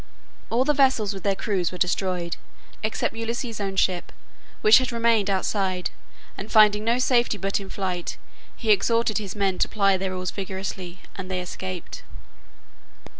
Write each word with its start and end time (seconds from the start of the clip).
All 0.49 0.65
the 0.65 0.73
vessels 0.73 1.13
with 1.13 1.21
their 1.21 1.35
crews 1.35 1.71
were 1.71 1.77
destroyed, 1.77 2.35
except 2.81 3.13
Ulysses' 3.15 3.61
own 3.61 3.75
ship, 3.75 4.11
which 4.61 4.79
had 4.79 4.91
remained 4.91 5.29
outside, 5.29 5.91
and 6.39 6.51
finding 6.51 6.83
no 6.83 6.97
safety 6.97 7.37
but 7.37 7.59
in 7.59 7.69
flight, 7.69 8.17
he 8.55 8.71
exhorted 8.71 9.19
his 9.19 9.35
men 9.35 9.59
to 9.59 9.69
ply 9.69 9.97
their 9.97 10.15
oars 10.15 10.31
vigorously, 10.31 11.01
and 11.15 11.29
they 11.29 11.39
escaped. 11.39 12.01